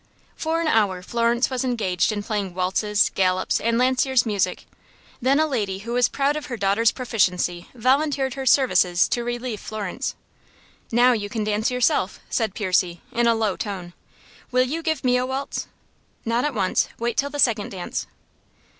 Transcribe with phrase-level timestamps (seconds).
[0.35, 4.65] For an hour Florence was engaged in playing waltzes, gallops and lanciers music.
[5.21, 9.59] Then a lady who was proud of her daughter's proficiency volunteered her services to relieve
[9.59, 10.15] Florence.
[10.91, 13.93] "Now you can dance yourself," said Percy, in a low tone.
[14.49, 15.67] "Will you give me a waltz?"
[16.25, 16.89] "Not at once.
[16.97, 18.07] Wait till the second dance."